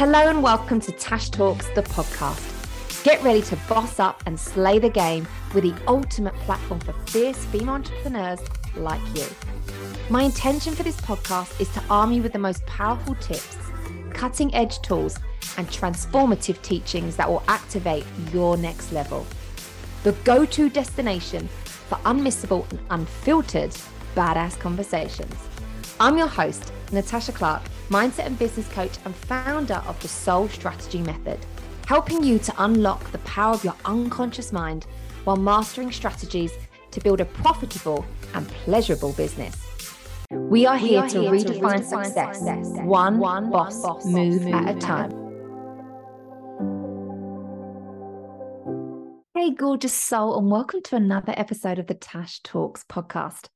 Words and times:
Hello 0.00 0.30
and 0.30 0.42
welcome 0.42 0.80
to 0.80 0.92
Tash 0.92 1.28
Talks, 1.28 1.68
the 1.74 1.82
podcast. 1.82 3.04
Get 3.04 3.22
ready 3.22 3.42
to 3.42 3.56
boss 3.68 4.00
up 4.00 4.22
and 4.24 4.40
slay 4.40 4.78
the 4.78 4.88
game 4.88 5.28
with 5.52 5.62
the 5.62 5.74
ultimate 5.86 6.32
platform 6.36 6.80
for 6.80 6.94
fierce 7.04 7.44
female 7.44 7.74
entrepreneurs 7.74 8.40
like 8.76 9.02
you. 9.14 9.26
My 10.08 10.22
intention 10.22 10.74
for 10.74 10.84
this 10.84 10.98
podcast 11.02 11.60
is 11.60 11.68
to 11.74 11.82
arm 11.90 12.12
you 12.12 12.22
with 12.22 12.32
the 12.32 12.38
most 12.38 12.64
powerful 12.64 13.14
tips, 13.16 13.58
cutting 14.14 14.54
edge 14.54 14.80
tools, 14.80 15.18
and 15.58 15.68
transformative 15.68 16.62
teachings 16.62 17.14
that 17.16 17.28
will 17.28 17.42
activate 17.46 18.06
your 18.32 18.56
next 18.56 18.92
level. 18.92 19.26
The 20.02 20.12
go 20.24 20.46
to 20.46 20.70
destination 20.70 21.46
for 21.66 21.96
unmissable 22.06 22.64
and 22.70 22.80
unfiltered 22.88 23.76
badass 24.16 24.58
conversations. 24.58 25.34
I'm 26.00 26.16
your 26.16 26.26
host, 26.26 26.72
Natasha 26.92 27.32
Clark 27.32 27.62
mindset 27.88 28.26
and 28.26 28.38
business 28.38 28.68
coach 28.68 28.98
and 29.04 29.14
founder 29.14 29.82
of 29.86 30.00
the 30.00 30.08
Soul 30.08 30.48
Strategy 30.48 31.02
Method, 31.02 31.38
helping 31.86 32.22
you 32.22 32.38
to 32.38 32.54
unlock 32.58 33.10
the 33.12 33.18
power 33.18 33.54
of 33.54 33.64
your 33.64 33.76
unconscious 33.84 34.52
mind 34.52 34.86
while 35.24 35.36
mastering 35.36 35.92
strategies 35.92 36.52
to 36.90 37.00
build 37.00 37.20
a 37.20 37.24
profitable 37.24 38.04
and 38.34 38.46
pleasurable 38.48 39.12
business. 39.12 39.56
We 40.30 40.66
are 40.66 40.76
here, 40.76 40.90
we 40.90 40.96
are 40.96 41.08
to, 41.08 41.20
here 41.22 41.30
redefine 41.30 41.46
to 41.46 41.52
redefine 41.52 41.84
success, 41.84 42.38
success 42.38 42.80
one, 42.84 43.18
one 43.18 43.50
boss, 43.50 43.82
boss 43.82 44.04
move, 44.06 44.42
move 44.42 44.54
at 44.54 44.76
a 44.76 44.78
time. 44.78 45.10
Hey, 49.34 49.50
gorgeous 49.50 49.94
soul, 49.94 50.38
and 50.38 50.50
welcome 50.50 50.82
to 50.82 50.96
another 50.96 51.34
episode 51.36 51.78
of 51.78 51.86
the 51.86 51.94
Tash 51.94 52.40
Talks 52.40 52.84
podcast. 52.84 53.48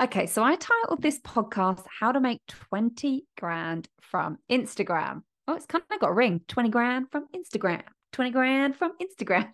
Okay, 0.00 0.26
so 0.26 0.42
I 0.42 0.56
titled 0.56 1.02
this 1.02 1.20
podcast 1.20 1.84
How 2.00 2.12
to 2.12 2.20
Make 2.20 2.40
20 2.48 3.26
Grand 3.38 3.88
from 4.00 4.38
Instagram. 4.50 5.22
Oh, 5.46 5.54
it's 5.54 5.66
kind 5.66 5.84
of 5.92 6.00
got 6.00 6.10
a 6.10 6.14
ring 6.14 6.40
20 6.48 6.70
grand 6.70 7.10
from 7.10 7.26
Instagram. 7.36 7.82
20 8.12 8.30
grand 8.30 8.76
from 8.76 8.92
Instagram. 9.00 9.50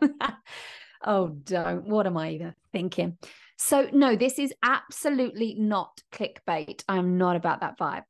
oh, 1.05 1.29
don't. 1.29 1.87
What 1.87 2.07
am 2.07 2.17
I 2.17 2.31
even 2.31 2.55
thinking? 2.73 3.19
So, 3.59 3.89
no, 3.93 4.15
this 4.15 4.39
is 4.39 4.55
absolutely 4.63 5.57
not 5.59 6.01
clickbait. 6.13 6.85
I'm 6.89 7.19
not 7.19 7.35
about 7.35 7.61
that 7.61 7.77
vibe. 7.77 8.05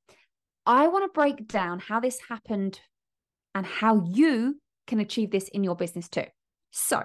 I 0.67 0.89
want 0.89 1.05
to 1.05 1.19
break 1.19 1.49
down 1.49 1.79
how 1.79 1.99
this 1.99 2.19
happened 2.29 2.79
and 3.55 3.65
how 3.65 4.05
you 4.05 4.61
can 4.87 5.01
achieve 5.01 5.31
this 5.31 5.49
in 5.49 5.65
your 5.65 5.77
business 5.77 6.09
too. 6.09 6.27
So, 6.73 7.03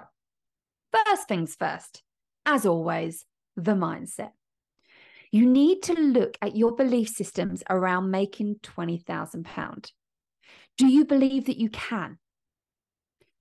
first 0.92 1.28
things 1.28 1.56
first, 1.58 2.02
as 2.44 2.66
always, 2.66 3.24
the 3.56 3.72
mindset. 3.72 4.32
You 5.34 5.46
need 5.46 5.82
to 5.82 5.94
look 5.94 6.38
at 6.40 6.54
your 6.54 6.76
belief 6.76 7.08
systems 7.08 7.64
around 7.68 8.08
making 8.08 8.60
£20,000. 8.62 9.90
Do 10.78 10.86
you 10.86 11.04
believe 11.04 11.46
that 11.46 11.58
you 11.58 11.70
can? 11.70 12.18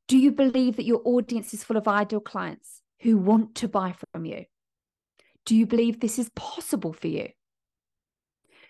Do 0.07 0.17
you 0.17 0.31
believe 0.31 0.77
that 0.77 0.87
your 0.87 1.03
audience 1.05 1.53
is 1.53 1.63
full 1.63 1.77
of 1.77 1.87
ideal 1.87 2.19
clients 2.19 2.81
who 3.01 3.19
want 3.19 3.53
to 3.57 3.67
buy 3.67 3.93
from 4.11 4.25
you? 4.25 4.45
Do 5.45 5.55
you 5.55 5.67
believe 5.67 5.99
this 5.99 6.17
is 6.17 6.31
possible 6.35 6.93
for 6.93 7.09
you? 7.09 7.27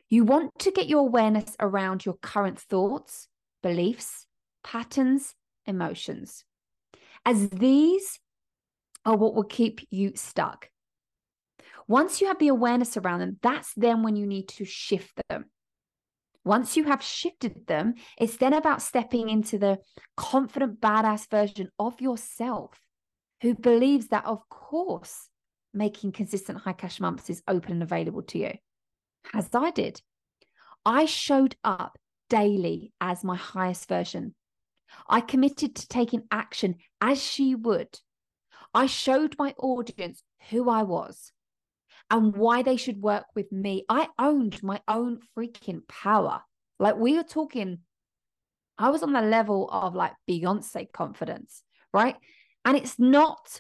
You 0.10 0.26
want 0.26 0.60
to 0.60 0.72
get 0.72 0.90
your 0.90 1.00
awareness 1.00 1.56
around 1.62 2.06
your 2.06 2.16
current 2.16 2.60
thoughts, 2.60 3.30
beliefs, 3.62 4.28
patterns, 4.66 5.34
emotions, 5.66 6.44
as 7.24 7.52
these 7.52 8.20
are 9.06 9.16
what 9.16 9.34
will 9.34 9.46
keep 9.46 9.80
you 9.90 10.12
stuck. 10.14 10.68
Once 11.88 12.22
you 12.22 12.28
have 12.28 12.40
the 12.40 12.48
awareness 12.48 12.98
around 12.98 13.20
them, 13.20 13.38
that's 13.42 13.74
then 13.76 14.04
when 14.04 14.16
you 14.16 14.26
need 14.26 14.48
to 14.48 14.66
shift 14.66 15.20
them. 15.30 15.46
Once 16.46 16.76
you 16.76 16.84
have 16.84 17.02
shifted 17.02 17.68
them, 17.68 17.94
it's 18.18 18.38
then 18.38 18.54
about 18.54 18.82
stepping 18.82 19.30
into 19.30 19.58
the 19.58 19.80
confident, 20.18 20.80
badass 20.82 21.30
version 21.30 21.70
of 21.80 22.02
yourself 22.02 22.80
who 23.42 23.56
believes 23.56 24.08
that, 24.08 24.26
of 24.26 24.48
course, 24.50 25.30
making 25.74 26.12
consistent 26.12 26.60
high 26.60 26.74
cash 26.74 27.00
months 27.00 27.30
is 27.30 27.42
open 27.48 27.74
and 27.74 27.84
available 27.84 28.22
to 28.22 28.38
you, 28.38 28.54
as 29.34 29.50
I 29.54 29.72
did. 29.72 30.02
I 30.86 31.06
showed 31.06 31.56
up 31.64 31.98
daily 32.30 32.92
as 33.00 33.24
my 33.24 33.36
highest 33.36 33.88
version. 33.88 34.36
I 35.08 35.22
committed 35.22 35.76
to 35.76 35.88
taking 35.88 36.24
action 36.30 36.76
as 37.02 37.24
she 37.24 37.56
would. 37.56 38.00
I 38.74 38.86
showed 38.86 39.36
my 39.38 39.54
audience 39.58 40.24
who 40.50 40.70
I 40.70 40.84
was 40.84 41.32
and 42.14 42.36
why 42.38 42.62
they 42.62 42.78
should 42.78 43.02
work 43.02 43.26
with 43.36 43.52
me. 43.52 43.86
I 43.90 44.08
owned 44.20 44.62
my 44.62 44.80
own 44.88 45.20
freaking 45.36 45.82
power. 45.88 46.44
Like 46.80 46.96
we 46.96 47.16
were 47.18 47.24
talking, 47.24 47.80
I 48.78 48.92
was 48.92 49.02
on 49.02 49.14
the 49.14 49.22
level 49.22 49.68
of 49.72 49.96
like 49.96 50.14
Beyonce 50.30 50.92
confidence, 50.92 51.64
right? 51.92 52.16
And 52.66 52.78
it's 52.78 53.00
not, 53.00 53.60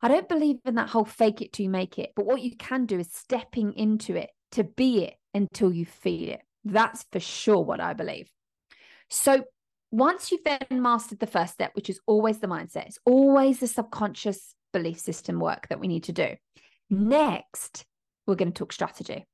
I 0.00 0.08
don't 0.08 0.30
believe 0.30 0.60
in 0.64 0.76
that 0.76 0.88
whole 0.88 1.04
fake 1.04 1.42
it 1.42 1.52
to 1.54 1.68
make 1.68 1.98
it. 1.98 2.12
But 2.16 2.24
what 2.24 2.40
you 2.40 2.56
can 2.56 2.86
do 2.86 2.98
is 2.98 3.12
stepping 3.12 3.74
into 3.74 4.16
it 4.16 4.30
to 4.52 4.64
be 4.64 5.04
it 5.04 5.16
until 5.34 5.70
you 5.70 5.84
feel 5.84 6.30
it. 6.30 6.40
That's 6.64 7.04
for 7.12 7.20
sure 7.20 7.62
what 7.62 7.80
I 7.80 7.92
believe. 7.92 8.30
So 9.10 9.44
once 9.90 10.32
you've 10.32 10.44
then 10.44 10.80
mastered 10.80 11.18
the 11.18 11.26
first 11.26 11.52
step, 11.52 11.72
which 11.74 11.90
is 11.90 12.00
always 12.06 12.38
the 12.38 12.46
mindset, 12.46 12.86
it's 12.86 12.98
always 13.04 13.60
the 13.60 13.66
subconscious 13.66 14.54
belief 14.72 14.98
system 14.98 15.38
work 15.38 15.68
that 15.68 15.80
we 15.80 15.86
need 15.86 16.04
to 16.04 16.12
do. 16.14 16.34
Next, 16.90 17.84
we're 18.26 18.36
going 18.36 18.52
to 18.52 18.58
talk 18.58 18.72
strategy. 18.72 19.26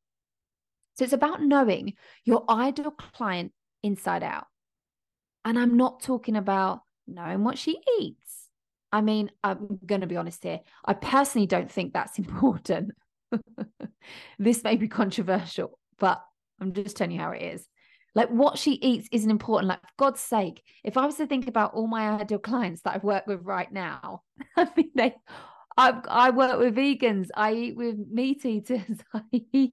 So 0.96 1.04
it's 1.04 1.12
about 1.12 1.42
knowing 1.42 1.94
your 2.24 2.44
ideal 2.50 2.90
client 2.90 3.52
inside 3.82 4.22
out. 4.22 4.46
And 5.44 5.58
I'm 5.58 5.76
not 5.76 6.02
talking 6.02 6.36
about 6.36 6.80
knowing 7.06 7.44
what 7.44 7.58
she 7.58 7.78
eats. 7.98 8.48
I 8.92 9.00
mean, 9.00 9.30
I'm 9.42 9.80
going 9.84 10.02
to 10.02 10.06
be 10.06 10.16
honest 10.16 10.42
here. 10.42 10.60
I 10.84 10.94
personally 10.94 11.46
don't 11.46 11.70
think 11.70 11.92
that's 11.92 12.18
important. 12.18 12.92
this 14.38 14.62
may 14.62 14.76
be 14.76 14.88
controversial, 14.88 15.78
but 15.98 16.22
I'm 16.60 16.72
just 16.72 16.96
telling 16.96 17.12
you 17.12 17.20
how 17.20 17.32
it 17.32 17.42
is. 17.42 17.66
Like 18.14 18.28
what 18.28 18.58
she 18.58 18.72
eats 18.72 19.08
isn't 19.10 19.30
important. 19.30 19.68
Like, 19.68 19.80
for 19.80 19.88
God's 19.98 20.20
sake, 20.20 20.62
if 20.84 20.98
I 20.98 21.06
was 21.06 21.16
to 21.16 21.26
think 21.26 21.48
about 21.48 21.72
all 21.72 21.86
my 21.86 22.10
ideal 22.10 22.38
clients 22.38 22.82
that 22.82 22.94
I've 22.94 23.04
worked 23.04 23.26
with 23.26 23.40
right 23.42 23.72
now, 23.72 24.20
I 24.56 24.68
mean, 24.76 24.90
they 24.94 25.14
I 25.76 26.00
I 26.08 26.30
work 26.30 26.58
with 26.58 26.74
vegans. 26.74 27.28
I 27.34 27.52
eat 27.52 27.76
with 27.76 27.96
meat 28.10 28.44
eaters. 28.44 29.00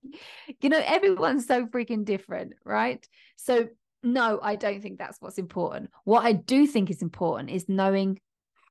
You 0.61 0.69
know, 0.69 0.81
everyone's 0.83 1.45
so 1.45 1.67
freaking 1.67 2.03
different, 2.03 2.53
right? 2.65 3.05
So 3.37 3.67
no, 4.03 4.39
I 4.41 4.55
don't 4.55 4.81
think 4.81 4.97
that's 4.97 5.21
what's 5.21 5.37
important. 5.37 5.91
What 6.03 6.25
I 6.25 6.33
do 6.33 6.65
think 6.65 6.89
is 6.89 7.01
important 7.01 7.49
is 7.49 7.69
knowing, 7.69 8.19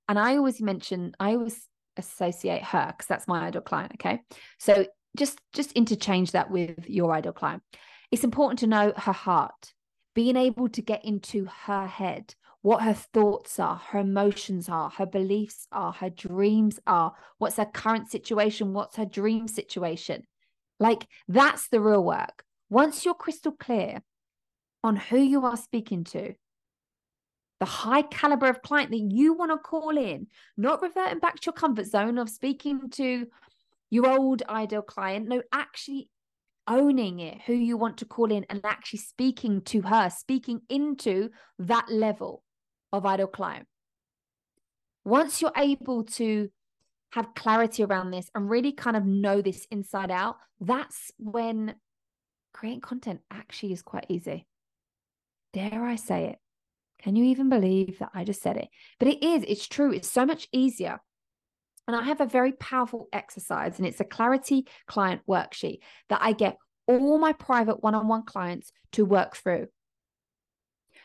and 0.09 0.19
I 0.19 0.37
always 0.37 0.61
mention, 0.61 1.15
I 1.21 1.35
always 1.35 1.67
associate 1.97 2.63
her 2.63 2.87
because 2.89 3.07
that's 3.07 3.29
my 3.29 3.47
ideal 3.47 3.63
client. 3.63 3.93
Okay, 3.95 4.21
so 4.59 4.87
just 5.17 5.41
just 5.53 5.73
interchange 5.73 6.33
that 6.33 6.51
with 6.51 6.89
your 6.89 7.13
ideal 7.13 7.33
client. 7.33 7.63
It's 8.11 8.25
important 8.25 8.61
to 8.61 8.67
know 8.67 8.93
her 8.97 9.13
heart, 9.13 9.75
being 10.15 10.37
able 10.37 10.69
to 10.71 10.83
get 10.83 11.05
into 11.05 11.47
her 11.67 11.87
head 11.87 12.35
what 12.63 12.83
her 12.83 12.95
thoughts 12.95 13.59
are, 13.59 13.77
her 13.91 14.01
emotions 14.01 14.69
are, 14.69 14.91
her 14.91 15.07
beliefs 15.07 15.67
are, 15.71 15.93
her 15.93 16.11
dreams 16.11 16.81
are, 16.87 17.15
what's 17.39 17.57
her 17.57 17.65
current 17.65 18.11
situation, 18.11 18.73
what's 18.73 18.97
her 18.97 19.05
dream 19.05 19.47
situation. 19.47 20.25
Like 20.81 21.07
that's 21.29 21.69
the 21.69 21.81
real 21.81 22.05
work. 22.05 22.45
Once 22.69 23.05
you're 23.05 23.15
crystal 23.15 23.53
clear 23.53 24.03
on 24.83 24.97
who 24.97 25.19
you 25.19 25.45
are 25.45 25.57
speaking 25.57 26.05
to, 26.05 26.35
the 27.61 27.67
high 27.67 28.03
caliber 28.03 28.49
of 28.49 28.63
client 28.63 28.91
that 28.91 28.99
you 28.99 29.35
want 29.35 29.51
to 29.51 29.59
call 29.59 29.97
in, 29.97 30.27
not 30.57 30.83
reverting 30.83 31.19
back 31.19 31.41
to 31.41 31.47
your 31.47 31.53
comfort 31.55 31.87
zone 31.87 32.19
of 32.19 32.29
speaking 32.29 32.91
to 32.91 33.27
your 33.91 34.09
old 34.09 34.43
ideal 34.49 34.83
client, 34.83 35.29
no, 35.29 35.43
actually 35.53 36.09
owning 36.69 37.19
it, 37.21 37.41
who 37.47 37.55
you 37.55 37.77
want 37.77 37.99
to 37.99 38.05
call 38.05 38.31
in 38.31 38.45
and 38.51 38.61
actually 38.65 38.99
speaking 38.99 39.63
to 39.63 39.81
her, 39.83 40.11
speaking 40.11 40.61
into 40.69 41.31
that 41.59 41.91
level 41.91 42.43
of 42.93 43.07
ideal 43.07 43.27
client. 43.27 43.67
Once 45.05 45.41
you're 45.41 45.53
able 45.57 46.05
to 46.05 46.51
have 47.13 47.35
clarity 47.35 47.83
around 47.83 48.11
this 48.11 48.31
and 48.35 48.51
really 48.51 48.73
kind 48.73 48.97
of 48.97 49.05
know 49.05 49.41
this 49.41 49.67
inside 49.71 50.11
out, 50.11 50.37
that's 50.61 51.11
when 51.19 51.75
creating 52.53 52.81
content 52.81 53.21
actually 53.31 53.73
is 53.73 53.83
quite 53.83 54.07
easy. 54.09 54.47
Dare 55.53 55.85
I 55.85 55.97
say 55.97 56.27
it? 56.27 56.39
Can 57.03 57.17
you 57.17 57.25
even 57.25 57.49
believe 57.49 57.99
that 58.01 58.11
I 58.13 58.25
just 58.25 58.43
said 58.43 58.57
it? 58.57 58.69
But 58.99 59.09
it 59.09 59.23
is, 59.25 59.45
it's 59.47 59.69
true. 59.69 59.93
It's 59.93 60.11
so 60.11 60.27
much 60.27 60.49
easier. 60.53 61.01
And 61.87 61.97
I 61.97 62.03
have 62.03 62.21
a 62.21 62.27
very 62.27 62.53
powerful 62.53 63.09
exercise, 63.13 63.79
and 63.79 63.87
it's 63.87 64.01
a 64.01 64.05
clarity 64.05 64.67
client 64.87 65.23
worksheet 65.27 65.79
that 66.11 66.21
I 66.21 66.33
get 66.33 66.59
all 66.87 67.19
my 67.19 67.33
private 67.33 67.83
one 67.83 67.95
on 67.95 68.09
one 68.09 68.25
clients 68.25 68.73
to 68.93 69.07
work 69.07 69.37
through. 69.37 69.69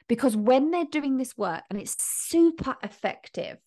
Because 0.07 0.35
when 0.35 0.71
they're 0.71 0.85
doing 0.85 1.17
this 1.17 1.37
work 1.37 1.63
and 1.69 1.79
it's 1.79 1.95
super 2.03 2.75
effective, 2.83 3.57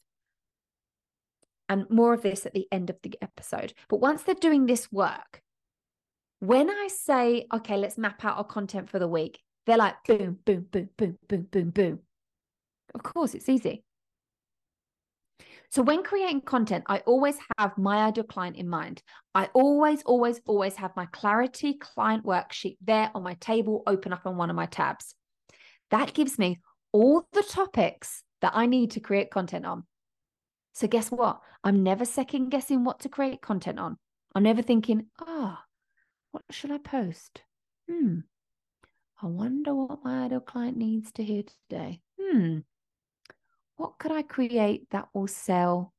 and 1.68 1.88
more 1.90 2.14
of 2.14 2.22
this 2.22 2.46
at 2.46 2.54
the 2.54 2.68
end 2.70 2.90
of 2.90 2.96
the 3.02 3.16
episode, 3.20 3.74
but 3.88 4.00
once 4.00 4.22
they're 4.22 4.34
doing 4.34 4.66
this 4.66 4.92
work, 4.92 5.42
when 6.38 6.70
I 6.70 6.88
say, 6.88 7.46
okay, 7.52 7.76
let's 7.76 7.98
map 7.98 8.24
out 8.24 8.36
our 8.36 8.44
content 8.44 8.90
for 8.90 8.98
the 8.98 9.08
week, 9.08 9.40
They're 9.66 9.76
like 9.76 9.96
boom, 10.06 10.38
boom, 10.44 10.66
boom, 10.70 10.90
boom, 10.96 11.18
boom, 11.28 11.48
boom, 11.50 11.70
boom. 11.70 11.98
Of 12.94 13.02
course, 13.02 13.34
it's 13.34 13.48
easy. 13.48 13.82
So 15.70 15.82
when 15.82 16.04
creating 16.04 16.42
content, 16.42 16.84
I 16.86 16.98
always 16.98 17.36
have 17.58 17.76
my 17.76 18.04
ideal 18.04 18.24
client 18.24 18.56
in 18.56 18.68
mind. 18.68 19.02
I 19.34 19.48
always, 19.52 20.02
always, 20.04 20.40
always 20.46 20.76
have 20.76 20.92
my 20.96 21.06
clarity 21.06 21.74
client 21.74 22.24
worksheet 22.24 22.76
there 22.80 23.10
on 23.14 23.24
my 23.24 23.34
table, 23.34 23.82
open 23.86 24.12
up 24.12 24.22
on 24.24 24.36
one 24.36 24.48
of 24.48 24.56
my 24.56 24.66
tabs. 24.66 25.16
That 25.90 26.14
gives 26.14 26.38
me 26.38 26.60
all 26.92 27.26
the 27.32 27.42
topics 27.42 28.22
that 28.40 28.52
I 28.54 28.66
need 28.66 28.90
to 28.92 29.00
create 29.00 29.30
content 29.30 29.66
on. 29.66 29.84
So 30.72 30.86
guess 30.86 31.10
what? 31.10 31.40
I'm 31.64 31.82
never 31.82 32.04
second 32.04 32.50
guessing 32.50 32.84
what 32.84 33.00
to 33.00 33.08
create 33.08 33.40
content 33.40 33.78
on. 33.78 33.96
I'm 34.34 34.42
never 34.42 34.62
thinking, 34.62 35.06
ah, 35.20 35.26
oh, 35.26 35.64
what 36.32 36.44
should 36.50 36.70
I 36.70 36.78
post? 36.78 37.42
Hmm. 37.90 38.20
I 39.22 39.26
wonder 39.26 39.74
what 39.74 40.04
my 40.04 40.24
ideal 40.24 40.40
client 40.40 40.76
needs 40.76 41.10
to 41.12 41.24
hear 41.24 41.42
today. 41.42 42.00
Hmm 42.20 42.58
what 43.76 43.98
could 43.98 44.12
I 44.12 44.22
create 44.22 44.90
that 44.90 45.08
will 45.14 45.26
sell 45.26 45.92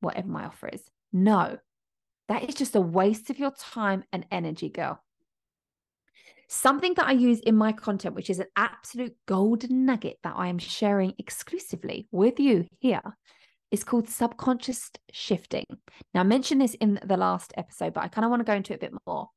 whatever 0.00 0.28
my 0.28 0.44
offer 0.44 0.68
is? 0.68 0.82
No, 1.12 1.58
that 2.28 2.48
is 2.48 2.54
just 2.54 2.76
a 2.76 2.80
waste 2.80 3.30
of 3.30 3.38
your 3.38 3.52
time 3.52 4.04
and 4.12 4.26
energy, 4.30 4.68
girl. 4.68 5.00
Something 6.48 6.94
that 6.94 7.06
I 7.06 7.12
use 7.12 7.40
in 7.40 7.56
my 7.56 7.72
content, 7.72 8.14
which 8.14 8.30
is 8.30 8.38
an 8.38 8.46
absolute 8.56 9.16
golden 9.26 9.86
nugget 9.86 10.18
that 10.22 10.34
I 10.36 10.48
am 10.48 10.58
sharing 10.58 11.14
exclusively 11.18 12.06
with 12.12 12.38
you 12.38 12.66
here, 12.78 13.16
is 13.70 13.84
called 13.84 14.08
subconscious 14.08 14.90
shifting. 15.12 15.64
Now, 16.12 16.20
I 16.20 16.24
mentioned 16.24 16.60
this 16.60 16.74
in 16.74 17.00
the 17.04 17.16
last 17.16 17.52
episode, 17.56 17.94
but 17.94 18.04
I 18.04 18.08
kind 18.08 18.24
of 18.24 18.30
want 18.30 18.40
to 18.40 18.44
go 18.44 18.54
into 18.54 18.72
it 18.72 18.76
a 18.76 18.90
bit 18.90 18.92
more. 19.06 19.28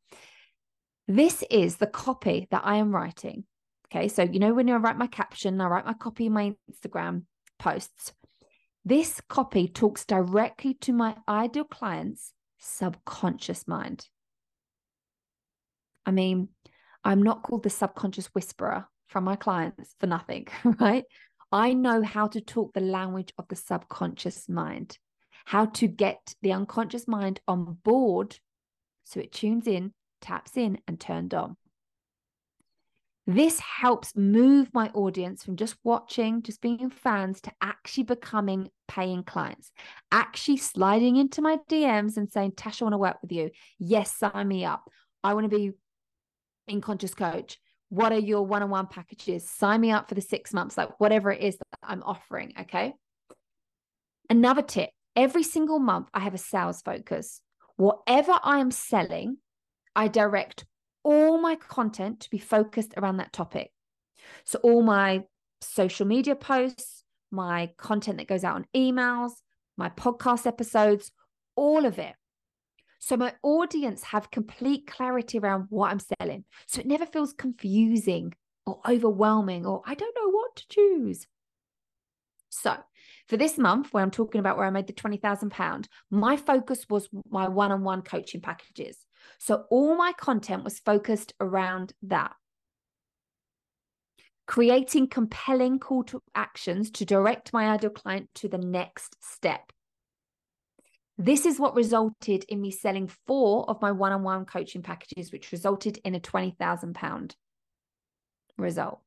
This 1.07 1.43
is 1.49 1.77
the 1.77 1.87
copy 1.87 2.47
that 2.51 2.61
I 2.65 2.77
am 2.77 2.93
writing. 2.93 3.45
Okay, 3.89 4.09
so 4.09 4.23
you 4.23 4.39
know, 4.39 4.53
when 4.53 4.69
I 4.69 4.75
write 4.75 4.97
my 4.97 5.07
caption, 5.07 5.61
I 5.61 5.67
write 5.67 5.85
my 5.85 5.93
copy 5.93 6.25
in 6.25 6.33
my 6.33 6.53
Instagram, 6.71 7.23
posts. 7.57 8.13
This 8.83 9.21
copy 9.27 9.67
talks 9.67 10.05
directly 10.05 10.73
to 10.81 10.93
my 10.93 11.15
ideal 11.27 11.63
client's 11.63 12.33
subconscious 12.59 13.67
mind. 13.67 14.07
I 16.05 16.11
mean, 16.11 16.49
I'm 17.07 17.23
not 17.23 17.41
called 17.41 17.63
the 17.63 17.69
subconscious 17.69 18.25
whisperer 18.35 18.85
from 19.07 19.23
my 19.23 19.37
clients 19.37 19.95
for 19.97 20.07
nothing, 20.07 20.47
right? 20.81 21.05
I 21.53 21.71
know 21.71 22.03
how 22.03 22.27
to 22.27 22.41
talk 22.41 22.73
the 22.73 22.81
language 22.81 23.31
of 23.37 23.47
the 23.47 23.55
subconscious 23.55 24.49
mind, 24.49 24.97
how 25.45 25.67
to 25.67 25.87
get 25.87 26.35
the 26.41 26.51
unconscious 26.51 27.07
mind 27.07 27.39
on 27.47 27.77
board 27.81 28.37
so 29.05 29.21
it 29.21 29.31
tunes 29.31 29.67
in, 29.67 29.93
taps 30.19 30.57
in, 30.57 30.79
and 30.85 30.99
turned 30.99 31.33
on. 31.33 31.55
This 33.25 33.57
helps 33.61 34.13
move 34.13 34.73
my 34.73 34.89
audience 34.89 35.45
from 35.45 35.55
just 35.55 35.77
watching, 35.85 36.41
just 36.41 36.59
being 36.59 36.89
fans, 36.89 37.39
to 37.41 37.53
actually 37.61 38.03
becoming 38.03 38.69
paying 38.89 39.23
clients, 39.23 39.71
actually 40.11 40.57
sliding 40.57 41.15
into 41.15 41.41
my 41.41 41.57
DMs 41.69 42.17
and 42.17 42.29
saying, 42.29 42.51
Tasha, 42.51 42.81
I 42.81 42.85
want 42.85 42.93
to 42.93 42.97
work 42.97 43.21
with 43.21 43.31
you. 43.31 43.51
Yes, 43.79 44.13
sign 44.13 44.45
me 44.49 44.65
up. 44.65 44.89
I 45.23 45.33
want 45.33 45.49
to 45.49 45.57
be 45.57 45.71
in 46.67 46.81
conscious 46.81 47.13
coach. 47.13 47.57
What 47.89 48.11
are 48.11 48.19
your 48.19 48.45
one 48.45 48.63
on 48.63 48.69
one 48.69 48.87
packages? 48.87 49.49
Sign 49.49 49.81
me 49.81 49.91
up 49.91 50.09
for 50.09 50.15
the 50.15 50.21
six 50.21 50.53
months, 50.53 50.77
like 50.77 50.99
whatever 50.99 51.31
it 51.31 51.41
is 51.41 51.57
that 51.57 51.79
I'm 51.81 52.03
offering. 52.03 52.53
Okay. 52.59 52.93
Another 54.29 54.61
tip 54.61 54.89
every 55.15 55.43
single 55.43 55.79
month, 55.79 56.09
I 56.13 56.19
have 56.19 56.33
a 56.33 56.37
sales 56.37 56.81
focus. 56.81 57.41
Whatever 57.77 58.39
I 58.43 58.59
am 58.59 58.71
selling, 58.71 59.37
I 59.95 60.07
direct 60.07 60.65
all 61.03 61.39
my 61.39 61.55
content 61.55 62.19
to 62.21 62.29
be 62.29 62.37
focused 62.37 62.93
around 62.97 63.17
that 63.17 63.33
topic. 63.33 63.71
So, 64.43 64.59
all 64.63 64.81
my 64.81 65.23
social 65.61 66.05
media 66.05 66.35
posts, 66.35 67.03
my 67.31 67.71
content 67.77 68.17
that 68.17 68.27
goes 68.27 68.43
out 68.43 68.55
on 68.55 68.65
emails, 68.75 69.31
my 69.77 69.89
podcast 69.89 70.45
episodes, 70.45 71.11
all 71.55 71.85
of 71.85 71.99
it. 71.99 72.13
So, 73.07 73.15
my 73.15 73.33
audience 73.41 74.03
have 74.03 74.31
complete 74.31 74.85
clarity 74.85 75.39
around 75.39 75.67
what 75.69 75.91
I'm 75.91 76.01
selling. 76.19 76.43
So, 76.65 76.81
it 76.81 76.87
never 76.87 77.05
feels 77.05 77.31
confusing 77.31 78.33
or 78.65 78.81
overwhelming 78.85 79.65
or 79.65 79.81
I 79.85 79.95
don't 79.95 80.13
know 80.13 80.29
what 80.29 80.57
to 80.57 80.67
choose. 80.67 81.25
So, 82.49 82.75
for 83.29 83.37
this 83.37 83.57
month, 83.57 83.93
where 83.93 84.03
I'm 84.03 84.11
talking 84.11 84.39
about 84.39 84.57
where 84.57 84.65
I 84.65 84.71
made 84.71 84.87
the 84.87 84.93
£20,000, 84.93 85.85
my 86.11 86.35
focus 86.35 86.85
was 86.89 87.07
my 87.29 87.47
one 87.47 87.71
on 87.71 87.85
one 87.85 88.01
coaching 88.01 88.41
packages. 88.41 88.97
So 89.37 89.63
all 89.69 89.95
my 89.95 90.11
content 90.11 90.65
was 90.65 90.79
focused 90.79 91.33
around 91.39 91.93
that. 92.01 92.33
Creating 94.47 95.07
compelling 95.07 95.79
call 95.79 96.03
to 96.03 96.21
actions 96.35 96.91
to 96.91 97.05
direct 97.05 97.53
my 97.53 97.69
ideal 97.69 97.89
client 97.89 98.27
to 98.35 98.49
the 98.49 98.57
next 98.57 99.15
step. 99.21 99.71
This 101.17 101.45
is 101.45 101.59
what 101.59 101.75
resulted 101.75 102.43
in 102.47 102.61
me 102.61 102.69
selling 102.69 103.07
four 103.07 103.67
of 103.69 103.81
my 103.81 103.91
one 103.91 104.11
on 104.11 104.23
one 104.23 104.45
coaching 104.45 104.83
packages, 104.83 105.31
which 105.31 105.51
resulted 105.51 105.99
in 106.03 106.13
a 106.13 106.19
£20,000 106.19 107.33
result. 108.57 109.01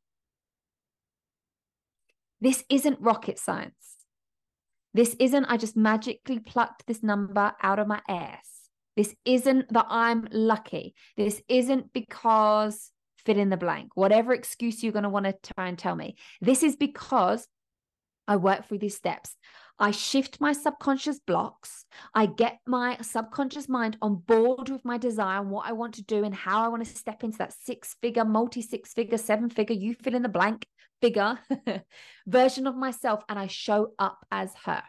This 2.40 2.64
isn't 2.68 3.00
rocket 3.00 3.38
science. 3.38 3.74
This 4.92 5.14
isn't, 5.20 5.44
I 5.44 5.56
just 5.56 5.76
magically 5.76 6.40
plucked 6.40 6.86
this 6.86 7.02
number 7.02 7.52
out 7.62 7.78
of 7.78 7.86
my 7.86 8.00
ass. 8.08 8.48
This 8.96 9.14
isn't 9.24 9.72
that 9.72 9.86
I'm 9.88 10.26
lucky. 10.32 10.94
This 11.16 11.40
isn't 11.48 11.92
because 11.92 12.90
fill 13.24 13.38
in 13.38 13.50
the 13.50 13.56
blank, 13.56 13.90
whatever 13.94 14.32
excuse 14.32 14.82
you're 14.82 14.92
going 14.92 15.04
to 15.04 15.08
want 15.08 15.26
to 15.26 15.52
try 15.54 15.68
and 15.68 15.78
tell 15.78 15.94
me. 15.94 16.16
This 16.40 16.62
is 16.62 16.74
because 16.74 17.46
I 18.26 18.36
work 18.36 18.66
through 18.66 18.78
these 18.78 18.96
steps. 18.96 19.36
I 19.80 19.92
shift 19.92 20.40
my 20.40 20.52
subconscious 20.52 21.18
blocks. 21.18 21.86
I 22.14 22.26
get 22.26 22.58
my 22.66 22.98
subconscious 23.00 23.66
mind 23.66 23.96
on 24.02 24.16
board 24.16 24.68
with 24.68 24.84
my 24.84 24.98
desire 24.98 25.40
and 25.40 25.50
what 25.50 25.66
I 25.66 25.72
want 25.72 25.94
to 25.94 26.04
do 26.04 26.22
and 26.22 26.34
how 26.34 26.62
I 26.62 26.68
want 26.68 26.84
to 26.84 26.96
step 26.96 27.24
into 27.24 27.38
that 27.38 27.54
six 27.54 27.96
figure, 28.02 28.26
multi 28.26 28.60
six 28.60 28.92
figure, 28.92 29.16
seven 29.16 29.48
figure, 29.48 29.74
you 29.74 29.94
fill 29.94 30.14
in 30.14 30.22
the 30.22 30.28
blank 30.28 30.66
figure 31.00 31.38
version 32.26 32.66
of 32.66 32.76
myself. 32.76 33.22
And 33.28 33.38
I 33.38 33.46
show 33.46 33.92
up 33.98 34.18
as 34.30 34.52
her. 34.66 34.82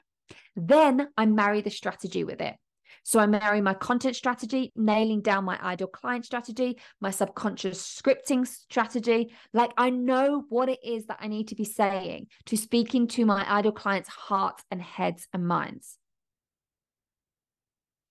Then 0.58 1.08
I 1.18 1.26
marry 1.26 1.62
the 1.62 1.70
strategy 1.70 2.26
with 2.26 2.42
it. 2.42 2.56
So 3.04 3.20
I 3.20 3.26
marry 3.26 3.62
my 3.62 3.74
content 3.74 4.16
strategy, 4.16 4.72
nailing 4.76 5.22
down 5.22 5.44
my 5.44 5.60
ideal 5.62 5.88
client 5.88 6.26
strategy, 6.26 6.78
my 7.00 7.10
subconscious 7.10 7.82
scripting 7.82 8.46
strategy. 8.48 9.34
Like 9.54 9.72
I 9.78 9.90
know 9.90 10.46
what 10.50 10.70
it 10.70 10.80
is 10.84 11.08
that 11.08 11.18
I 11.20 11.28
need 11.28 11.48
to 11.48 11.56
be 11.56 11.66
saying 11.66 12.28
to 12.46 12.58
speaking 12.58 13.08
to 13.10 13.26
my 13.26 13.50
ideal 13.50 13.72
clients' 13.72 14.10
hearts 14.10 14.64
and 14.70 14.82
heads 14.82 15.28
and 15.34 15.48
minds. 15.48 15.98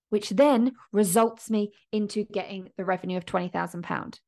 Which 0.09 0.31
then 0.31 0.73
results 0.91 1.49
me 1.49 1.71
into 1.93 2.25
getting 2.25 2.69
the 2.77 2.83
revenue 2.83 3.17
of 3.17 3.25
£20,000. 3.25 4.19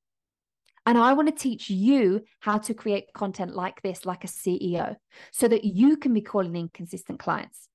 And 0.86 0.98
I 0.98 1.14
want 1.14 1.28
to 1.28 1.36
teach 1.36 1.70
you 1.70 2.22
how 2.40 2.58
to 2.60 2.74
create 2.74 3.14
content 3.14 3.56
like 3.56 3.82
this, 3.82 4.06
like 4.06 4.24
a 4.24 4.28
CEO, 4.28 4.96
so 5.32 5.48
that 5.48 5.64
you 5.66 5.98
can 5.98 6.14
be 6.14 6.22
calling 6.22 6.56
in 6.56 6.70
consistent 6.70 7.20
clients. 7.20 7.68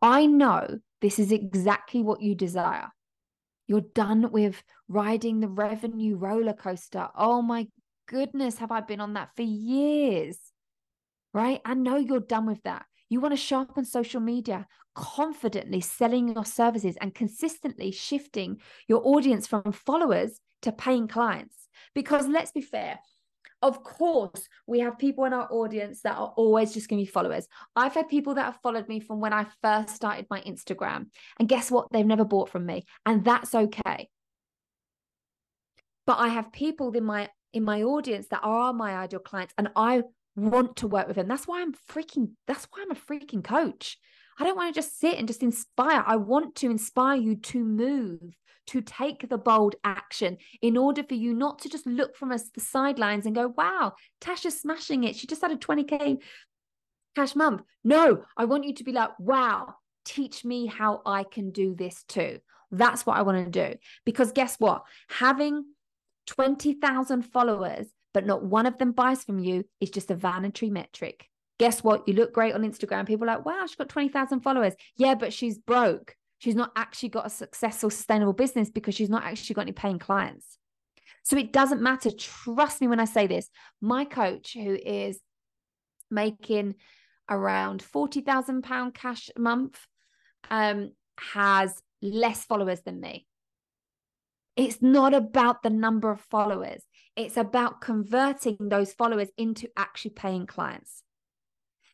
I 0.00 0.26
know 0.26 0.78
this 1.02 1.18
is 1.18 1.32
exactly 1.32 2.02
what 2.02 2.22
you 2.22 2.34
desire. 2.34 2.88
You're 3.66 3.82
done 3.94 4.30
with 4.32 4.62
riding 4.88 5.40
the 5.40 5.48
revenue 5.48 6.16
roller 6.16 6.52
coaster. 6.54 7.08
Oh 7.16 7.42
my 7.42 7.68
goodness, 8.08 8.58
have 8.58 8.72
I 8.72 8.80
been 8.80 9.00
on 9.00 9.14
that 9.14 9.30
for 9.36 9.42
years? 9.42 10.38
Right? 11.34 11.60
I 11.64 11.74
know 11.74 11.96
you're 11.96 12.20
done 12.20 12.46
with 12.46 12.62
that. 12.62 12.86
You 13.08 13.20
want 13.20 13.36
to 13.36 13.68
on 13.76 13.84
social 13.84 14.20
media 14.20 14.66
confidently 14.94 15.80
selling 15.80 16.34
your 16.34 16.44
services 16.44 16.96
and 17.00 17.14
consistently 17.14 17.90
shifting 17.90 18.58
your 18.88 19.02
audience 19.04 19.46
from 19.46 19.72
followers 19.72 20.40
to 20.62 20.72
paying 20.72 21.08
clients. 21.08 21.68
Because 21.94 22.26
let's 22.28 22.52
be 22.52 22.60
fair, 22.60 22.98
of 23.62 23.84
course, 23.84 24.48
we 24.66 24.80
have 24.80 24.98
people 24.98 25.24
in 25.24 25.32
our 25.32 25.48
audience 25.50 26.02
that 26.02 26.16
are 26.16 26.32
always 26.36 26.74
just 26.74 26.88
going 26.88 26.98
to 26.98 27.06
be 27.06 27.10
followers. 27.10 27.46
I've 27.76 27.94
had 27.94 28.08
people 28.08 28.34
that 28.34 28.44
have 28.44 28.60
followed 28.62 28.88
me 28.88 29.00
from 29.00 29.20
when 29.20 29.32
I 29.32 29.46
first 29.62 29.94
started 29.94 30.26
my 30.28 30.40
Instagram. 30.40 31.06
And 31.38 31.48
guess 31.48 31.70
what? 31.70 31.86
They've 31.92 32.04
never 32.04 32.24
bought 32.24 32.48
from 32.48 32.66
me. 32.66 32.84
And 33.06 33.24
that's 33.24 33.54
okay. 33.54 34.08
But 36.06 36.18
I 36.18 36.28
have 36.28 36.52
people 36.52 36.90
in 36.92 37.04
my 37.04 37.28
in 37.52 37.64
my 37.64 37.82
audience 37.82 38.28
that 38.28 38.40
are 38.42 38.72
my 38.72 38.96
ideal 38.96 39.20
clients 39.20 39.54
and 39.58 39.68
I 39.76 40.02
want 40.34 40.76
to 40.76 40.88
work 40.88 41.06
with 41.06 41.16
them. 41.16 41.28
That's 41.28 41.46
why 41.46 41.60
I'm 41.60 41.74
freaking 41.74 42.30
that's 42.46 42.66
why 42.70 42.82
I'm 42.82 42.90
a 42.90 42.94
freaking 42.94 43.44
coach. 43.44 43.98
I 44.38 44.44
don't 44.44 44.56
want 44.56 44.74
to 44.74 44.80
just 44.80 44.98
sit 44.98 45.18
and 45.18 45.28
just 45.28 45.42
inspire. 45.42 46.02
I 46.04 46.16
want 46.16 46.56
to 46.56 46.70
inspire 46.70 47.16
you 47.16 47.36
to 47.36 47.64
move, 47.64 48.34
to 48.68 48.80
take 48.80 49.28
the 49.28 49.38
bold 49.38 49.74
action 49.84 50.38
in 50.60 50.76
order 50.76 51.02
for 51.02 51.14
you 51.14 51.34
not 51.34 51.58
to 51.60 51.68
just 51.68 51.86
look 51.86 52.16
from 52.16 52.32
us 52.32 52.50
the 52.54 52.60
sidelines 52.60 53.26
and 53.26 53.34
go, 53.34 53.48
wow, 53.56 53.92
Tasha's 54.20 54.60
smashing 54.60 55.04
it. 55.04 55.16
She 55.16 55.26
just 55.26 55.42
had 55.42 55.50
a 55.50 55.56
20K 55.56 56.18
cash 57.14 57.34
month. 57.34 57.62
No, 57.84 58.24
I 58.36 58.44
want 58.44 58.64
you 58.64 58.74
to 58.74 58.84
be 58.84 58.92
like, 58.92 59.10
wow, 59.18 59.74
teach 60.04 60.44
me 60.44 60.66
how 60.66 61.02
I 61.04 61.24
can 61.24 61.50
do 61.50 61.74
this 61.74 62.04
too. 62.08 62.38
That's 62.70 63.04
what 63.04 63.16
I 63.16 63.22
want 63.22 63.44
to 63.44 63.70
do. 63.70 63.76
Because 64.04 64.32
guess 64.32 64.56
what? 64.58 64.84
Having 65.08 65.64
20,000 66.26 67.22
followers 67.22 67.88
but 68.12 68.26
not 68.26 68.44
one 68.44 68.66
of 68.66 68.78
them 68.78 68.92
buys 68.92 69.24
from 69.24 69.38
you 69.38 69.64
is 69.80 69.90
just 69.90 70.10
a 70.10 70.14
vanity 70.14 70.70
metric. 70.70 71.28
Guess 71.58 71.84
what? 71.84 72.06
You 72.06 72.14
look 72.14 72.32
great 72.32 72.54
on 72.54 72.62
Instagram. 72.62 73.06
People 73.06 73.24
are 73.28 73.36
like, 73.36 73.46
wow, 73.46 73.64
she's 73.66 73.76
got 73.76 73.88
20,000 73.88 74.40
followers. 74.40 74.74
Yeah, 74.96 75.14
but 75.14 75.32
she's 75.32 75.58
broke. 75.58 76.16
She's 76.42 76.56
not 76.56 76.72
actually 76.74 77.10
got 77.10 77.24
a 77.24 77.30
successful, 77.30 77.88
sustainable 77.88 78.32
business 78.32 78.68
because 78.68 78.96
she's 78.96 79.08
not 79.08 79.22
actually 79.22 79.54
got 79.54 79.60
any 79.60 79.70
paying 79.70 80.00
clients. 80.00 80.58
So 81.22 81.36
it 81.36 81.52
doesn't 81.52 81.80
matter. 81.80 82.10
Trust 82.10 82.80
me 82.80 82.88
when 82.88 82.98
I 82.98 83.04
say 83.04 83.28
this. 83.28 83.48
My 83.80 84.04
coach, 84.04 84.54
who 84.54 84.74
is 84.74 85.20
making 86.10 86.74
around 87.30 87.84
£40,000 87.84 88.92
cash 88.92 89.30
a 89.36 89.38
month, 89.38 89.78
um, 90.50 90.90
has 91.16 91.80
less 92.02 92.44
followers 92.44 92.80
than 92.80 93.00
me. 93.00 93.28
It's 94.56 94.82
not 94.82 95.14
about 95.14 95.62
the 95.62 95.70
number 95.70 96.10
of 96.10 96.20
followers, 96.22 96.82
it's 97.14 97.36
about 97.36 97.80
converting 97.80 98.56
those 98.58 98.92
followers 98.92 99.28
into 99.38 99.68
actually 99.76 100.10
paying 100.10 100.46
clients. 100.46 101.04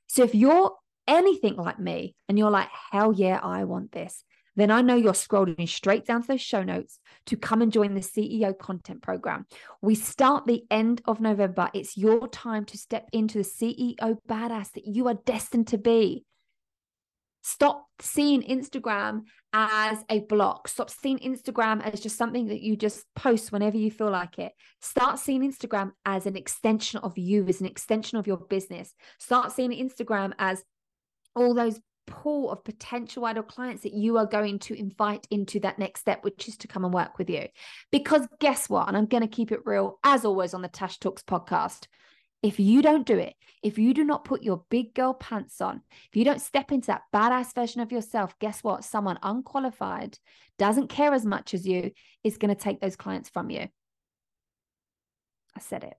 So 0.07 0.23
if 0.23 0.35
you're 0.35 0.73
anything 1.07 1.57
like 1.57 1.79
me 1.79 2.15
and 2.31 2.39
you're 2.39 2.51
like, 2.51 2.71
hell 2.93 3.13
yeah, 3.13 3.41
I 3.43 3.65
want 3.65 3.93
this, 3.93 4.25
then 4.59 4.71
I 4.71 4.83
know 4.83 4.97
you're 4.97 5.13
scrolling 5.13 5.69
straight 5.69 6.07
down 6.07 6.23
to 6.23 6.29
those 6.29 6.41
show 6.41 6.63
notes 6.63 6.99
to 7.27 7.37
come 7.37 7.63
and 7.63 7.73
join 7.73 7.95
the 7.95 8.01
CEO 8.01 8.57
content 8.57 9.03
program. 9.03 9.47
We 9.83 9.95
start 9.95 10.47
the 10.47 10.65
end 10.71 11.03
of 11.05 11.21
November. 11.21 11.71
It's 11.75 11.97
your 11.97 12.29
time 12.29 12.65
to 12.67 12.79
step 12.79 13.09
into 13.13 13.39
the 13.39 13.45
CEO 13.45 14.19
badass 14.29 14.73
that 14.73 14.87
you 14.87 15.09
are 15.09 15.19
destined 15.25 15.69
to 15.69 15.79
be. 15.79 16.25
Stop 17.43 17.87
seeing 18.01 18.43
Instagram 18.43 19.23
as 19.53 20.05
a 20.11 20.21
block. 20.21 20.69
Stop 20.69 20.91
seeing 20.91 21.19
Instagram 21.19 21.83
as 21.83 22.01
just 22.01 22.19
something 22.19 22.49
that 22.49 22.61
you 22.61 22.77
just 22.77 23.05
post 23.15 23.53
whenever 23.53 23.77
you 23.77 23.91
feel 23.91 24.11
like 24.11 24.39
it. 24.39 24.53
Start 24.83 25.19
seeing 25.19 25.41
Instagram 25.43 25.93
as 26.05 26.27
an 26.27 26.37
extension 26.37 27.01
of 27.01 27.17
you, 27.17 27.47
as 27.47 27.61
an 27.61 27.67
extension 27.67 28.19
of 28.19 28.27
your 28.27 28.37
business. 28.37 28.93
Start 29.19 29.53
seeing 29.53 29.71
Instagram 29.71 30.33
as 30.39 30.63
all 31.35 31.55
those 31.55 31.81
pool 32.09 32.51
of 32.51 32.65
potential 32.65 33.25
ideal 33.25 33.43
clients 33.43 33.83
that 33.83 33.93
you 33.93 34.17
are 34.19 34.27
going 34.27 34.59
to 34.61 34.75
invite 34.75 35.27
into 35.31 35.61
that 35.61 35.79
next 35.79 36.01
step, 36.01 36.25
which 36.25 36.49
is 36.49 36.57
to 36.57 36.69
come 36.69 36.85
and 36.85 36.93
work 36.93 37.19
with 37.19 37.31
you. 37.31 37.47
Because 37.93 38.27
guess 38.41 38.69
what? 38.69 38.89
And 38.89 38.97
I'm 38.97 39.07
going 39.07 39.23
to 39.23 39.29
keep 39.29 39.53
it 39.53 39.61
real 39.65 39.99
as 40.03 40.25
always 40.25 40.55
on 40.55 40.63
the 40.63 40.69
Tash 40.69 40.99
Talks 40.99 41.23
podcast. 41.23 41.87
If 42.43 42.59
you 42.59 42.83
don't 42.83 43.07
do 43.07 43.19
it, 43.19 43.35
if 43.63 43.79
you 43.79 43.93
do 43.93 44.05
not 44.05 44.25
put 44.25 44.43
your 44.43 44.65
big 44.71 44.95
girl 44.95 45.13
pants 45.13 45.61
on, 45.61 45.83
if 46.09 46.17
you 46.17 46.25
don't 46.25 46.41
step 46.41 46.73
into 46.73 46.87
that 46.87 47.03
badass 47.13 47.55
version 47.55 47.81
of 47.81 47.93
yourself, 47.93 48.39
guess 48.39 48.63
what? 48.63 48.85
Someone 48.85 49.19
unqualified, 49.23 50.19
doesn't 50.57 50.89
care 50.89 51.13
as 51.13 51.27
much 51.27 51.53
as 51.55 51.67
you, 51.67 51.91
is 52.25 52.39
going 52.39 52.55
to 52.55 52.61
take 52.61 52.81
those 52.81 52.97
clients 52.97 53.29
from 53.29 53.51
you. 53.51 53.69
I 55.57 55.61
said 55.61 55.85
it. 55.85 55.95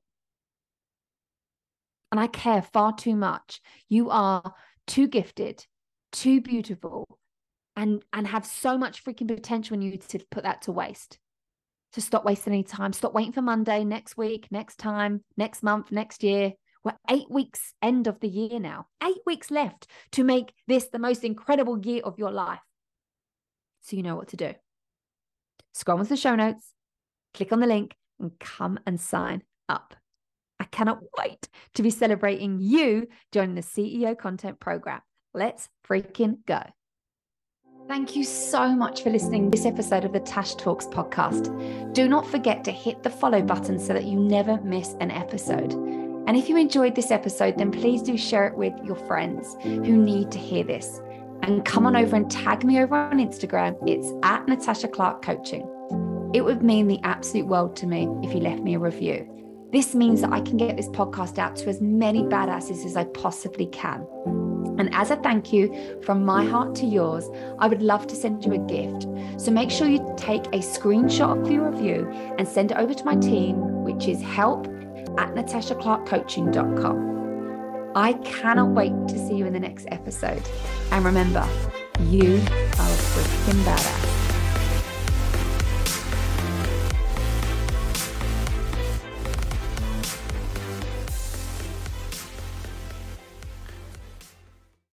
And 2.11 2.19
I 2.19 2.27
care 2.27 2.61
far 2.61 2.95
too 2.95 3.15
much. 3.15 3.61
You 3.89 4.09
are 4.09 4.53
too 4.87 5.07
gifted, 5.07 5.65
too 6.11 6.41
beautiful, 6.41 7.07
and 7.75 8.03
and 8.13 8.27
have 8.27 8.45
so 8.45 8.77
much 8.77 9.03
freaking 9.03 9.27
potential 9.27 9.75
in 9.75 9.81
you 9.81 9.97
to 9.97 10.19
put 10.31 10.43
that 10.43 10.63
to 10.63 10.71
waste 10.71 11.19
to 11.93 12.01
stop 12.01 12.25
wasting 12.25 12.53
any 12.53 12.63
time. 12.63 12.93
Stop 12.93 13.13
waiting 13.13 13.31
for 13.31 13.41
Monday, 13.41 13.83
next 13.83 14.17
week, 14.17 14.47
next 14.51 14.77
time, 14.77 15.23
next 15.37 15.63
month, 15.63 15.91
next 15.91 16.23
year. 16.23 16.53
We're 16.83 16.97
eight 17.09 17.29
weeks 17.29 17.73
end 17.81 18.07
of 18.07 18.19
the 18.19 18.29
year 18.29 18.59
now, 18.59 18.87
eight 19.03 19.19
weeks 19.25 19.51
left 19.51 19.87
to 20.13 20.23
make 20.23 20.53
this 20.67 20.87
the 20.87 20.99
most 20.99 21.23
incredible 21.23 21.77
year 21.85 22.01
of 22.03 22.17
your 22.17 22.31
life. 22.31 22.59
So 23.81 23.97
you 23.97 24.03
know 24.03 24.15
what 24.15 24.29
to 24.29 24.37
do. 24.37 24.53
Scroll 25.73 25.99
into 25.99 26.09
the 26.09 26.17
show 26.17 26.35
notes, 26.35 26.73
click 27.33 27.51
on 27.51 27.59
the 27.59 27.67
link, 27.67 27.95
and 28.19 28.31
come 28.39 28.79
and 28.85 28.99
sign 28.99 29.43
up. 29.67 29.93
I 30.59 30.65
cannot 30.65 30.99
wait 31.17 31.49
to 31.75 31.83
be 31.83 31.89
celebrating 31.89 32.59
you 32.59 33.07
joining 33.31 33.55
the 33.55 33.61
CEO 33.61 34.17
content 34.17 34.59
program. 34.59 35.01
Let's 35.33 35.69
freaking 35.87 36.37
go. 36.47 36.61
Thank 37.87 38.15
you 38.15 38.23
so 38.23 38.75
much 38.75 39.03
for 39.03 39.09
listening 39.09 39.49
to 39.49 39.57
this 39.57 39.65
episode 39.65 40.05
of 40.05 40.13
the 40.13 40.19
Tash 40.19 40.55
Talks 40.55 40.87
podcast. 40.87 41.93
Do 41.93 42.07
not 42.07 42.27
forget 42.27 42.63
to 42.63 42.71
hit 42.71 43.03
the 43.03 43.09
follow 43.09 43.41
button 43.41 43.79
so 43.79 43.93
that 43.93 44.05
you 44.05 44.19
never 44.19 44.59
miss 44.61 44.95
an 44.99 45.11
episode. 45.11 45.73
And 46.27 46.35
if 46.35 46.49
you 46.49 46.57
enjoyed 46.57 46.95
this 46.95 47.11
episode, 47.11 47.57
then 47.57 47.71
please 47.71 48.01
do 48.01 48.17
share 48.17 48.47
it 48.47 48.55
with 48.55 48.73
your 48.83 48.95
friends 48.95 49.55
who 49.63 49.97
need 49.97 50.31
to 50.31 50.39
hear 50.39 50.63
this. 50.63 50.99
And 51.43 51.63
come 51.63 51.85
on 51.85 51.95
over 51.95 52.15
and 52.15 52.29
tag 52.29 52.63
me 52.63 52.79
over 52.79 52.95
on 52.95 53.17
Instagram. 53.17 53.77
It's 53.87 54.11
at 54.23 54.47
Natasha 54.47 54.87
Clark 54.87 55.23
Coaching. 55.23 55.61
It 56.33 56.41
would 56.41 56.63
mean 56.63 56.87
the 56.87 56.99
absolute 57.03 57.47
world 57.47 57.75
to 57.77 57.87
me 57.87 58.07
if 58.23 58.33
you 58.33 58.39
left 58.39 58.61
me 58.61 58.75
a 58.75 58.79
review. 58.79 59.27
This 59.71 59.93
means 59.93 60.21
that 60.21 60.33
I 60.33 60.41
can 60.41 60.57
get 60.57 60.77
this 60.77 60.89
podcast 60.89 61.37
out 61.37 61.55
to 61.57 61.69
as 61.69 61.81
many 61.81 62.23
badasses 62.23 62.85
as 62.85 62.95
I 62.95 63.05
possibly 63.05 63.67
can. 63.67 64.05
And 64.79 64.89
as 64.95 65.11
a 65.11 65.17
thank 65.17 65.53
you 65.53 65.99
from 66.01 66.25
my 66.25 66.43
heart 66.43 66.73
to 66.75 66.85
yours, 66.85 67.29
I 67.59 67.67
would 67.67 67.81
love 67.81 68.07
to 68.07 68.15
send 68.15 68.45
you 68.45 68.53
a 68.53 68.57
gift. 68.57 69.07
So 69.39 69.51
make 69.51 69.69
sure 69.69 69.87
you 69.87 69.99
take 70.17 70.47
a 70.47 70.59
screenshot 70.59 71.41
of 71.41 71.51
your 71.51 71.69
review 71.69 72.07
and 72.37 72.47
send 72.47 72.71
it 72.71 72.77
over 72.77 72.93
to 72.93 73.05
my 73.05 73.15
team, 73.15 73.83
which 73.83 74.07
is 74.07 74.21
help 74.21 74.67
at 75.17 75.35
natashaclarkcoaching.com. 75.35 77.09
I 77.95 78.13
cannot 78.13 78.69
wait 78.69 78.93
to 79.09 79.17
see 79.27 79.35
you 79.35 79.45
in 79.45 79.53
the 79.53 79.59
next 79.59 79.87
episode. 79.91 80.41
And 80.91 81.03
remember, 81.03 81.47
you 82.05 82.35
are 82.35 82.89
a 82.89 82.97
freaking 83.11 83.61
badass. 83.63 84.08